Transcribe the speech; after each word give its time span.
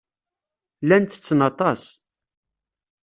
Llan 0.83 1.03
ttetten 1.05 1.39
aṭas. 1.49 1.81